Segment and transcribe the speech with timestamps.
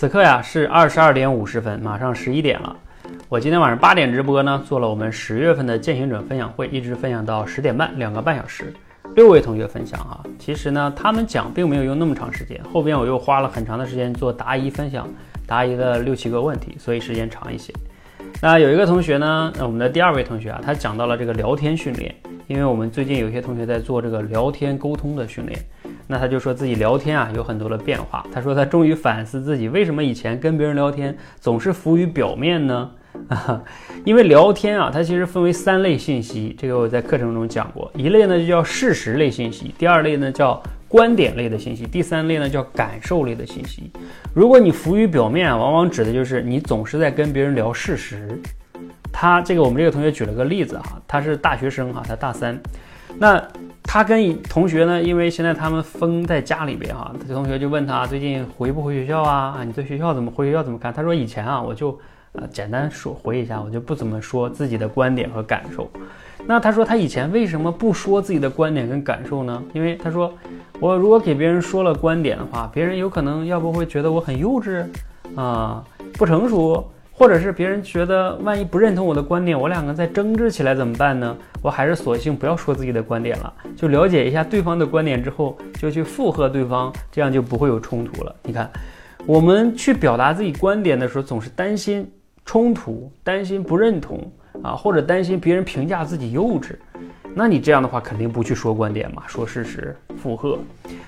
[0.00, 2.74] 此刻呀是二十二点五十分，马上十一点了。
[3.28, 8.72] 我今天晚上八点直播呢，做了我们十月份的践行者分享会，一直分享到十点半，两个半小时。
[9.14, 15.06] 六位同学分享哈，其实呢，他们讲并没有用那么长时间，后边我又花了很长的时间做答疑分享，
[15.46, 17.70] 答疑了六七个问题，所以时间长一些。
[18.40, 22.14] 那有一个同学呢，我们的第二位同学啊，他讲到了这个聊天训练，
[22.46, 25.62] 因为我们最近有些同学在做这个聊天沟通的训练。
[26.10, 28.26] 那他就说自己聊天啊有很多的变化。
[28.32, 32.90] 他说他终于反思自己为什么以前跟别人聊天总是浮于表面呢？
[34.04, 37.90] 因为聊天啊，它其实分为三类信息，这个我在课程中讲过。
[37.94, 43.90] 一类呢就叫事实类信息，第二类呢叫观点类的信息，第三类呢叫感受类的信息。
[44.34, 48.40] 如果你浮于表面，往往指的就是你总是在跟别人聊事实。
[49.20, 52.58] 他这个我们这个同学举了个例子哈，他是大学生哈，他大三，
[53.18, 53.42] 那。
[53.82, 59.56] 他跟同学呢，因为现在他们封在家里边哈，这同学就问他最近回不回学校啊？
[59.58, 60.92] 啊，你对学校怎么回学校怎么看？
[60.92, 61.98] 他说以前啊，我就
[62.32, 65.90] 呃简单说回一下，我就不怎么说自己的观点和感受。
[66.46, 69.60] 那他说他以前为什么不说自己的观点跟感受呢？
[69.72, 70.32] 因为他说
[70.78, 74.84] 我如果给别人说了观点的话，别人有可能要不会觉得我很幼稚
[75.34, 75.82] 啊，
[76.12, 76.88] 不成熟。
[77.20, 81.36] 或者是别人觉得万一不认同我的观点，我两个再争执起来怎么办呢？
[81.60, 88.34] 我还是索性不要说自己的观点了，就了解一下对方的观点之后，就去附和对方，这样就不会有冲突了。
[88.44, 88.70] 你看，
[89.26, 92.10] 我们去表达自己观点的时候，总是担心
[92.46, 94.32] 冲突，担心不认同
[94.62, 96.74] 啊，或者担心别人评价自己幼稚。
[97.34, 100.58] 那你这样的话，肯定不去说观点嘛，说事实，附和。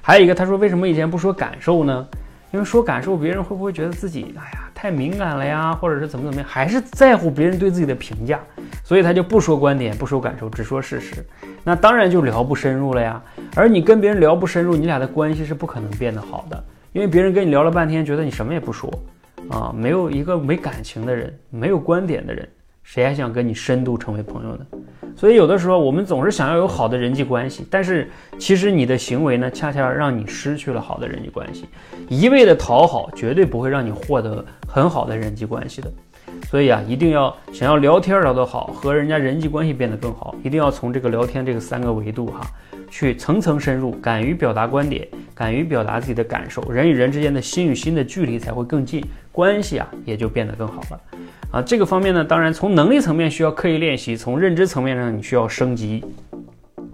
[0.00, 2.08] 还有一个，他说为什么以前不说感受呢？
[2.50, 8.38] 因为说感受，别人会不会觉得自己哎呀太敏感了呀，或者是怎么怎么样，还是在乎别人对自己的评价，
[8.84, 11.16] 所以他就不说观点，不说感受，只说事实。
[11.64, 13.20] 那当然就聊不深入了呀。
[13.56, 18.88] 而你跟别人聊不深入，你俩的关系是不可能变得好的，因为别人跟你聊了半天，觉得你什么也不说
[19.50, 22.48] 啊，没有一个没感情的人，没有观点的人，
[22.84, 24.64] 谁还想跟你深度成为朋友呢？
[25.18, 28.08] 所以有的时候我们总是想要有好的人际关系，但是
[28.38, 31.64] 其实你的行为呢，恰恰让你失去了好的人际关系。
[32.08, 35.90] 一味的讨好，绝对不会让你获得很好的人际关系的。
[36.48, 42.40] 所以啊，一定要想要聊天聊得好，和人家人际关系变得更好，一定要从这个聊天这个三个维度哈，
[42.88, 51.00] 去层层深入，敢于表达观点，敢于表达自己的感受，人与人之间的心与心的距离才会更近，关系啊也就变得更好了。
[51.50, 56.04] 啊，这个方面呢，当然从能力层面需要刻意练习，从认知层面上你需要升级。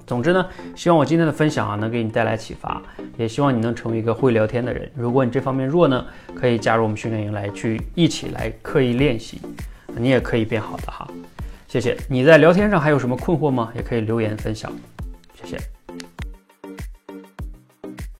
[0.06, 2.80] 总之呢，希望我今天的分享啊，能给你带来启发，
[3.16, 4.88] 也希望你能成为一个会聊天的人。
[4.94, 6.04] 如果你这方面弱呢，
[6.34, 9.40] 可以加入我们训练营来去一起来刻意练习，
[9.96, 11.08] 你也可以变好的哈。
[11.66, 11.96] 谢谢。
[12.08, 13.72] 你在聊天上还有什么困惑吗？
[13.74, 14.70] 也可以留言分享。